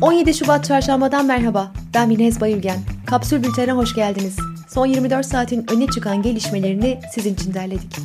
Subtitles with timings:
[0.00, 1.72] 17 Şubat Çarşamba'dan merhaba.
[1.94, 2.78] Ben Minez Bayülgen.
[3.06, 4.36] Kapsül Bülten'e hoş geldiniz.
[4.68, 7.96] Son 24 saatin öne çıkan gelişmelerini sizin için derledik.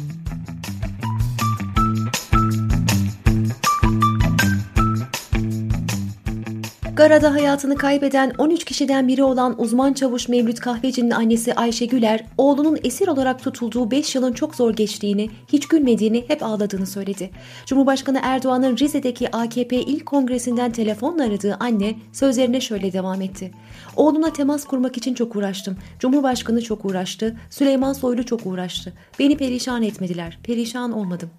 [6.96, 12.78] Gara'da hayatını kaybeden 13 kişiden biri olan uzman çavuş Mevlüt Kahveci'nin annesi Ayşe Güler, oğlunun
[12.84, 17.30] esir olarak tutulduğu 5 yılın çok zor geçtiğini, hiç gülmediğini, hep ağladığını söyledi.
[17.66, 23.52] Cumhurbaşkanı Erdoğan'ın Rize'deki AKP ilk kongresinden telefonla aradığı anne sözlerine şöyle devam etti.
[23.96, 25.78] Oğluna temas kurmak için çok uğraştım.
[26.00, 27.36] Cumhurbaşkanı çok uğraştı.
[27.50, 28.94] Süleyman Soylu çok uğraştı.
[29.20, 30.38] Beni perişan etmediler.
[30.44, 31.30] Perişan olmadım.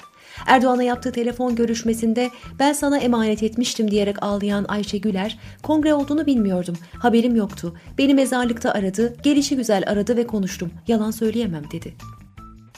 [0.47, 6.77] Erdoğan'a yaptığı telefon görüşmesinde ben sana emanet etmiştim diyerek ağlayan Ayşe Güler, kongre olduğunu bilmiyordum,
[6.93, 7.75] haberim yoktu.
[7.99, 10.71] Beni mezarlıkta aradı, gelişi güzel aradı ve konuştum.
[10.89, 12.16] Yalan söyleyemem dedi.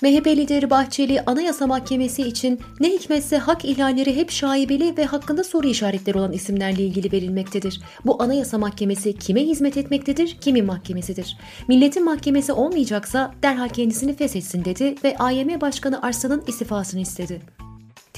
[0.03, 5.67] MHP lideri Bahçeli Anayasa Mahkemesi için ne hikmetse hak ihlalleri hep şaibeli ve hakkında soru
[5.67, 7.81] işaretleri olan isimlerle ilgili verilmektedir.
[8.05, 11.37] Bu Anayasa Mahkemesi kime hizmet etmektedir, kimin mahkemesidir?
[11.69, 17.41] Milletin mahkemesi olmayacaksa derhal kendisini feshetsin dedi ve AYM Başkanı Arslan'ın istifasını istedi.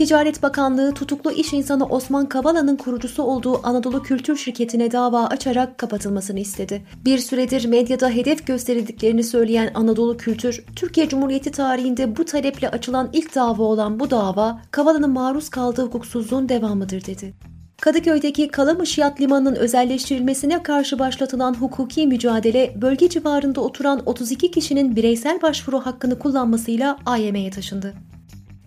[0.00, 6.40] Ticaret Bakanlığı tutuklu iş insanı Osman Kavala'nın kurucusu olduğu Anadolu Kültür Şirketi'ne dava açarak kapatılmasını
[6.40, 6.82] istedi.
[7.04, 13.34] Bir süredir medyada hedef gösterildiklerini söyleyen Anadolu Kültür, Türkiye Cumhuriyeti tarihinde bu taleple açılan ilk
[13.34, 17.34] dava olan bu dava, Kavala'nın maruz kaldığı hukuksuzluğun devamıdır dedi.
[17.80, 25.42] Kadıköy'deki Kalamış Yat Limanı'nın özelleştirilmesine karşı başlatılan hukuki mücadele, bölge civarında oturan 32 kişinin bireysel
[25.42, 27.94] başvuru hakkını kullanmasıyla AYM'ye taşındı.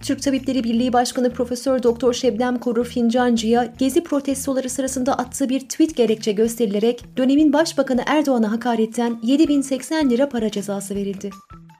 [0.03, 5.95] Türk Tabipleri Birliği Başkanı Profesör Doktor Şebnem Korur Fincancı'ya gezi protestoları sırasında attığı bir tweet
[5.95, 11.29] gerekçe gösterilerek dönemin Başbakanı Erdoğan'a hakaretten 7080 lira para cezası verildi.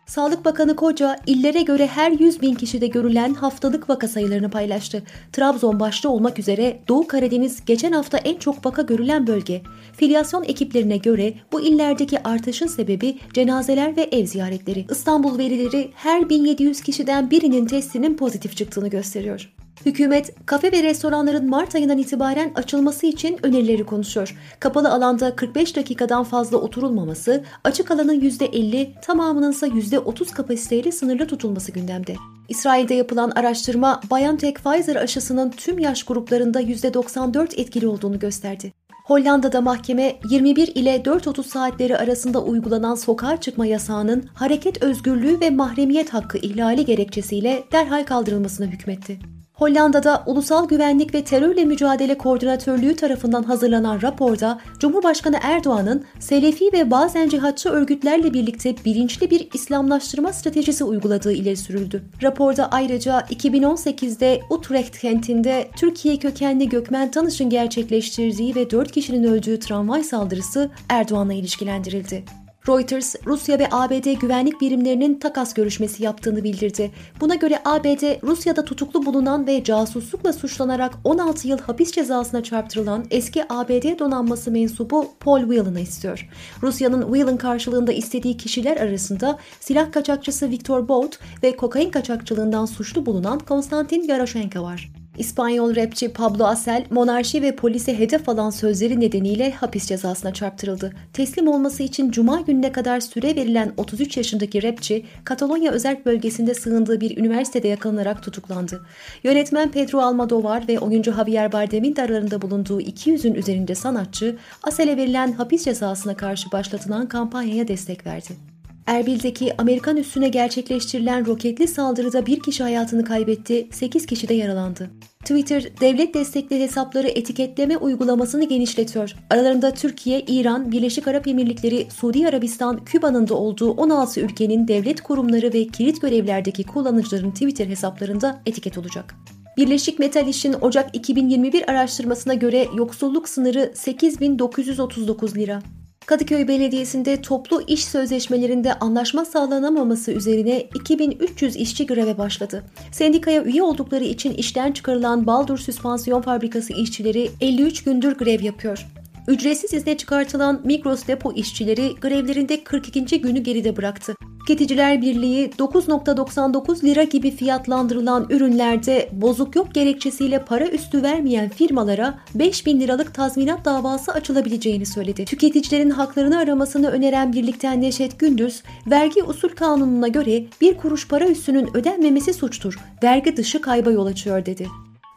[0.06, 5.04] Sağlık Bakanı Koca, illere göre her 100 bin kişide görülen haftalık vaka sayılarını paylaştı.
[5.32, 9.62] Trabzon başta olmak üzere Doğu Karadeniz geçen hafta en çok vaka görülen bölge.
[9.98, 14.86] Filyasyon ekiplerine göre bu illerdeki artışın sebebi cenazeler ve ev ziyaretleri.
[14.92, 19.54] İstanbul verileri her 1700 kişiden birinin testinin pozitif çıktığını gösteriyor.
[19.86, 24.36] Hükümet, kafe ve restoranların Mart ayından itibaren açılması için önerileri konuşuyor.
[24.60, 31.72] Kapalı alanda 45 dakikadan fazla oturulmaması, açık alanın %50, tamamının ise %30 kapasiteyle sınırlı tutulması
[31.72, 32.16] gündemde.
[32.50, 38.74] İsrail'de yapılan araştırma, BioNTech Pfizer aşısının tüm yaş gruplarında %94 etkili olduğunu gösterdi.
[39.04, 46.14] Hollanda'da mahkeme 21 ile 4.30 saatleri arasında uygulanan sokağa çıkma yasağının hareket özgürlüğü ve mahremiyet
[46.14, 49.33] hakkı ihlali gerekçesiyle derhal kaldırılmasına hükmetti.
[49.54, 57.30] Hollanda'da Ulusal Güvenlik ve Terörle Mücadele Koordinatörlüğü tarafından hazırlanan raporda Cumhurbaşkanı Erdoğan'ın Selefi ve bazen
[57.30, 62.04] cihatçı örgütlerle birlikte bilinçli bir İslamlaştırma stratejisi uyguladığı ileri sürüldü.
[62.24, 70.04] Raporda ayrıca 2018'de Utrecht kentinde Türkiye kökenli Gökmen Tanış'ın gerçekleştirdiği ve 4 kişinin öldüğü tramvay
[70.04, 72.43] saldırısı Erdoğan'la ilişkilendirildi.
[72.68, 76.92] Reuters, Rusya ve ABD güvenlik birimlerinin takas görüşmesi yaptığını bildirdi.
[77.22, 83.54] Buna göre ABD, Rusya'da tutuklu bulunan ve casuslukla suçlanarak 16 yıl hapis cezasına çarptırılan eski
[83.54, 86.30] ABD donanması mensubu Paul Whelan'ı istiyor.
[86.62, 93.40] Rusya'nın Whelan karşılığında istediği kişiler arasında silah kaçakçısı Viktor Bout ve kokain kaçakçılığından suçlu bulunan
[93.40, 95.03] Konstantin Yaroshenko var.
[95.18, 100.94] İspanyol rapçi Pablo Asel, monarşi ve polise hedef alan sözleri nedeniyle hapis cezasına çarptırıldı.
[101.14, 107.02] Teslim olması için cuma gününe kadar süre verilen 33 yaşındaki rapçi, Katalonya özel bölgesinde sığındığı
[107.02, 108.86] bir üniversitede yakalanarak tutuklandı.
[109.24, 115.32] Yönetmen Pedro Almodovar ve oyuncu Javier Bardem'in de aralarında bulunduğu 200'ün üzerinde sanatçı, Asel'e verilen
[115.32, 118.53] hapis cezasına karşı başlatılan kampanyaya destek verdi.
[118.88, 124.90] Erbil'deki Amerikan üssüne gerçekleştirilen roketli saldırıda bir kişi hayatını kaybetti, 8 kişi de yaralandı.
[125.20, 129.16] Twitter, devlet destekli hesapları etiketleme uygulamasını genişletiyor.
[129.30, 135.54] Aralarında Türkiye, İran, Birleşik Arap Emirlikleri, Suudi Arabistan, Küba'nın da olduğu 16 ülkenin devlet kurumları
[135.54, 139.16] ve kilit görevlerdeki kullanıcıların Twitter hesaplarında etiket olacak.
[139.58, 145.62] Birleşik Metal İş'in Ocak 2021 araştırmasına göre yoksulluk sınırı 8939 lira.
[146.06, 152.64] Kadıköy Belediyesi'nde toplu iş sözleşmelerinde anlaşma sağlanamaması üzerine 2300 işçi greve başladı.
[152.92, 158.88] Sendikaya üye oldukları için işten çıkarılan Baldur Süspansiyon Fabrikası işçileri 53 gündür grev yapıyor.
[159.28, 163.22] Ücretsiz izne çıkartılan Migros depo işçileri grevlerinde 42.
[163.22, 164.16] günü geride bıraktı.
[164.44, 172.66] Tüketiciler Birliği 9.99 lira gibi fiyatlandırılan ürünlerde bozuk yok gerekçesiyle para üstü vermeyen firmalara 5
[172.66, 175.26] bin liralık tazminat davası açılabileceğini söyledi.
[175.26, 181.78] Tüketicilerin haklarını aramasını öneren birlikten Neşet Gündüz, vergi usul kanununa göre bir kuruş para üstünün
[181.78, 184.68] ödenmemesi suçtur, vergi dışı kayba yol açıyor dedi.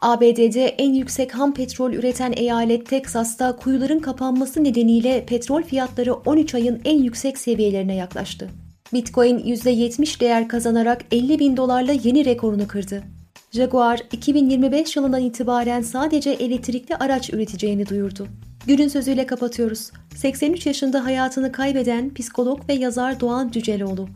[0.01, 6.81] ABD'de en yüksek ham petrol üreten eyalet Teksas'ta kuyuların kapanması nedeniyle petrol fiyatları 13 ayın
[6.85, 8.49] en yüksek seviyelerine yaklaştı.
[8.93, 13.03] Bitcoin %70 değer kazanarak 50 bin dolarla yeni rekorunu kırdı.
[13.51, 18.27] Jaguar 2025 yılından itibaren sadece elektrikli araç üreteceğini duyurdu.
[18.67, 19.91] Günün sözüyle kapatıyoruz.
[20.15, 24.07] 83 yaşında hayatını kaybeden psikolog ve yazar Doğan Cüceloğlu.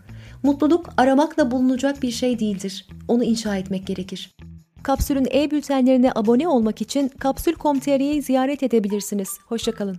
[0.43, 2.87] Mutluluk aramakla bulunacak bir şey değildir.
[3.07, 4.35] Onu inşa etmek gerekir.
[4.83, 9.29] Kapsül'ün e-bültenlerine abone olmak için kapsül.com.tr'yi ziyaret edebilirsiniz.
[9.47, 9.97] Hoşçakalın.